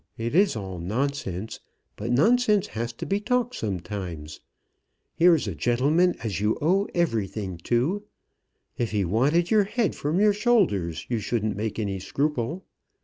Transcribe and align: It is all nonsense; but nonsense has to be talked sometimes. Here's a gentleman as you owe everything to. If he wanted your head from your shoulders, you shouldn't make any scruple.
It 0.17 0.33
is 0.33 0.55
all 0.55 0.79
nonsense; 0.79 1.59
but 1.95 2.11
nonsense 2.11 2.65
has 2.65 2.91
to 2.93 3.05
be 3.05 3.19
talked 3.19 3.53
sometimes. 3.55 4.39
Here's 5.13 5.47
a 5.47 5.53
gentleman 5.53 6.15
as 6.23 6.39
you 6.41 6.57
owe 6.59 6.87
everything 6.95 7.59
to. 7.65 8.01
If 8.79 8.89
he 8.89 9.05
wanted 9.05 9.51
your 9.51 9.65
head 9.65 9.93
from 9.93 10.19
your 10.19 10.33
shoulders, 10.33 11.05
you 11.07 11.19
shouldn't 11.19 11.55
make 11.55 11.77
any 11.77 11.99
scruple. 11.99 12.65